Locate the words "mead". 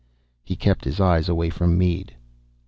1.77-2.15